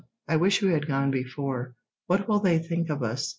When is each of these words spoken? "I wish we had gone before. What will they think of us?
"I 0.27 0.35
wish 0.37 0.63
we 0.63 0.71
had 0.71 0.87
gone 0.87 1.11
before. 1.11 1.75
What 2.07 2.27
will 2.27 2.39
they 2.39 2.57
think 2.57 2.89
of 2.89 3.03
us? 3.03 3.29